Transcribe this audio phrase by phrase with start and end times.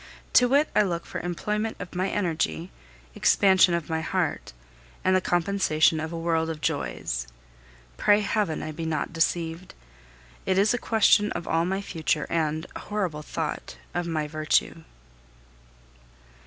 [0.33, 2.71] To it I look for employment of my energy,
[3.13, 4.51] expansion of my heart,
[5.03, 7.27] and the compensation of a world of joys.
[7.97, 9.75] Pray Heaven I be not deceived!
[10.47, 14.85] It is a question of all my future and, horrible thought, of my virtue.